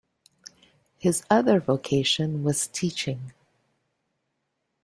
His 0.97 1.23
other 1.29 1.59
vocation 1.59 2.41
was 2.41 2.65
teaching. 2.65 3.33